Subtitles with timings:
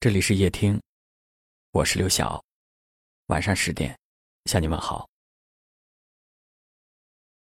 [0.00, 0.80] 这里是夜听，
[1.72, 2.40] 我是刘晓。
[3.26, 3.98] 晚上十点，
[4.44, 5.10] 向你问好。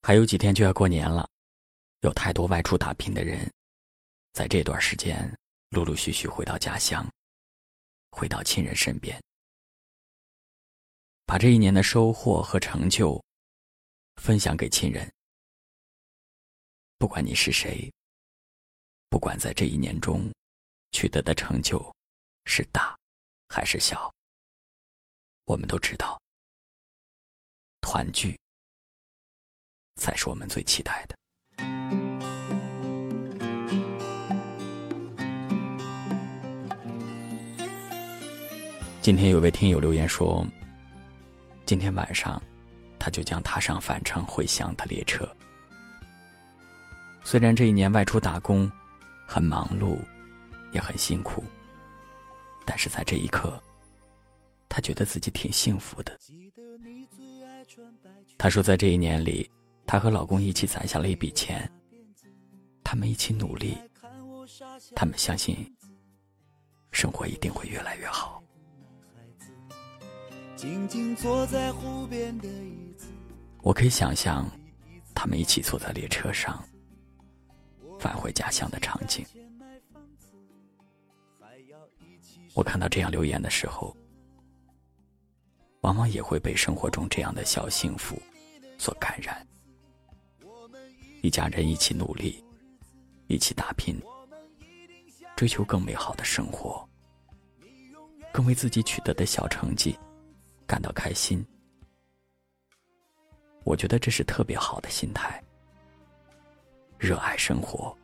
[0.00, 1.28] 还有几天就要过年了，
[2.00, 3.52] 有太多外出打拼的人，
[4.32, 5.30] 在这段时间
[5.68, 7.06] 陆陆续续回到家乡，
[8.12, 9.22] 回到亲人身边，
[11.26, 13.22] 把这一年的收获和成就
[14.16, 15.06] 分享给亲人。
[16.96, 17.92] 不管你是谁，
[19.10, 20.32] 不管在这一年中
[20.92, 21.94] 取得的成就。
[22.50, 22.96] 是大
[23.50, 24.10] 还是小？
[25.44, 26.18] 我们都知道，
[27.82, 28.34] 团聚
[29.96, 31.14] 才是我们最期待的。
[39.02, 40.44] 今天有位听友留言说，
[41.66, 42.42] 今天晚上
[42.98, 45.28] 他就将踏上返程回乡的列车。
[47.22, 48.70] 虽然这一年外出打工
[49.26, 49.98] 很忙碌，
[50.72, 51.44] 也很辛苦。
[52.68, 53.58] 但是在这一刻，
[54.68, 56.18] 她觉得自己挺幸福的。
[58.36, 59.50] 她说，在这一年里，
[59.86, 61.66] 她和老公一起攒下了一笔钱，
[62.84, 63.78] 他们一起努力，
[64.94, 65.56] 他们相信
[66.92, 68.42] 生活一定会越来越好。
[73.62, 74.46] 我可以想象，
[75.14, 76.62] 他们一起坐在列车上，
[77.98, 79.24] 返回家乡的场景。
[82.54, 83.96] 我看到这样留言的时候，
[85.82, 88.20] 往往也会被生活中这样的小幸福
[88.78, 89.46] 所感染。
[91.22, 92.44] 一家人一起努力，
[93.26, 94.00] 一起打拼，
[95.36, 96.88] 追求更美好的生活，
[98.32, 99.96] 更为自己取得的小成绩
[100.66, 101.44] 感到开心。
[103.64, 105.42] 我觉得这是特别好的心态。
[106.98, 107.96] 热爱生活，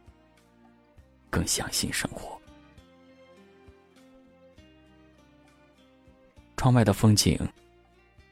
[1.31, 2.41] 更相信生活。
[6.65, 7.39] 窗外的风景，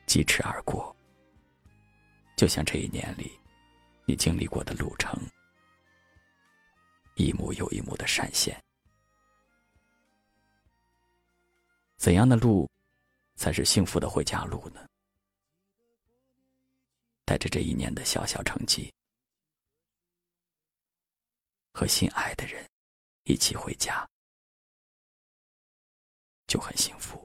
[0.06, 0.97] 疾驰而过，
[2.34, 3.30] 就像这一年里
[4.07, 5.20] 你经历过的路程，
[7.17, 8.58] 一幕又一幕的闪现。
[11.98, 12.67] 怎样的路，
[13.36, 14.80] 才是幸福的回家路呢？
[17.27, 18.90] 带着这一年的小小成绩，
[21.74, 22.67] 和心爱的人
[23.24, 24.08] 一起回家，
[26.46, 27.23] 就很幸福。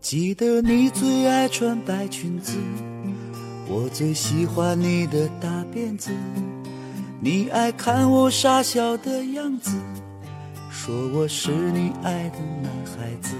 [0.00, 2.56] 记得你最爱穿白裙子，
[3.68, 6.10] 我最喜欢你的大辫子。
[7.20, 9.72] 你爱看我傻笑的样子，
[10.70, 13.34] 说我是你爱的男孩子。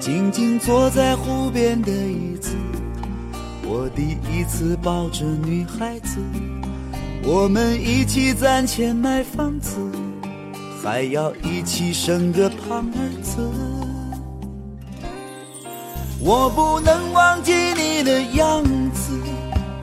[0.00, 2.56] 静静坐在湖边的椅子，
[3.62, 6.16] 我第一次抱着女孩子。
[7.22, 9.76] 我们一起攒钱买房子，
[10.82, 13.89] 还要一起生个胖儿子。
[16.22, 19.18] 我不能忘记你的样子，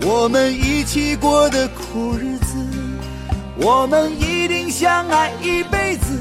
[0.01, 2.55] 我们一起过的苦日子，
[3.57, 6.13] 我们一定相爱一辈子，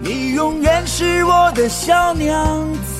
[0.00, 2.99] 你永远是我的小娘子。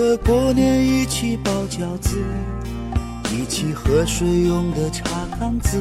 [0.00, 2.16] 的过年一起包饺子，
[3.30, 5.04] 一起喝水用的茶
[5.38, 5.76] 缸子，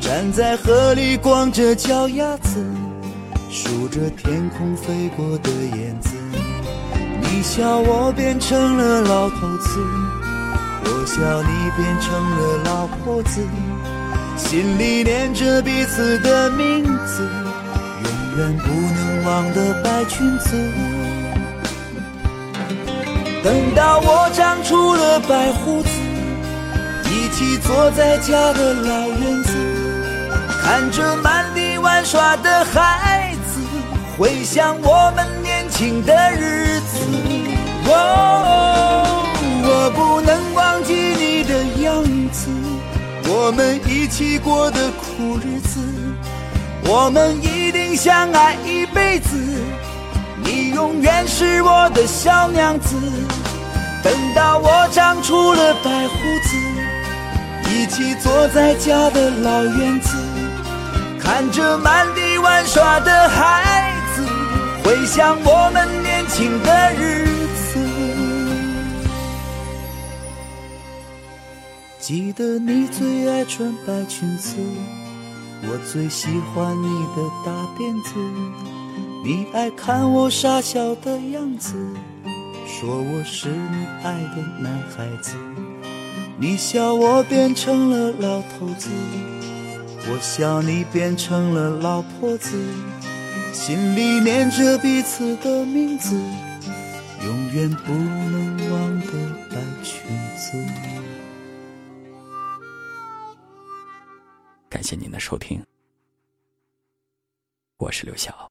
[0.00, 2.64] 站在河里光着脚丫子，
[3.50, 6.16] 数着天空飞过的燕子。
[7.20, 9.78] 你笑我变成了老头子，
[10.84, 13.42] 我笑你变成了老婆子，
[14.38, 17.28] 心里念着彼此的名字，
[18.02, 20.56] 永远不能忘的白裙子。
[23.42, 25.88] 等到我长出了白胡子，
[27.10, 29.54] 一起坐在家的老院子，
[30.62, 33.60] 看着满地玩耍的孩子，
[34.18, 37.00] 回想我们年轻的日子。
[37.86, 39.24] 哦，
[39.64, 41.10] 我不能忘记。
[41.40, 42.48] 你的样子，
[43.26, 45.80] 我们一起过的苦日子，
[46.84, 49.36] 我们一定相爱一辈子。
[50.80, 52.96] 永远是我的小娘子，
[54.02, 56.14] 等到我长出了白胡
[56.48, 56.56] 子，
[57.70, 60.16] 一起坐在家的老院子，
[61.20, 64.24] 看着满地玩耍的孩子，
[64.82, 67.26] 回想我们年轻的日
[67.58, 67.78] 子。
[71.98, 74.56] 记得你最爱穿白裙子，
[75.64, 78.79] 我最喜欢你的大辫子。
[79.22, 81.74] 你爱看我傻笑的样子，
[82.66, 85.36] 说我是你爱的男孩子。
[86.38, 88.88] 你笑我变成了老头子，
[90.08, 92.58] 我笑你变成了老婆子，
[93.52, 96.18] 心里念着彼此的名字，
[97.22, 99.12] 永远不能忘的
[99.50, 100.56] 白裙子。
[104.70, 105.62] 感谢您的收听，
[107.76, 108.49] 我是刘晓。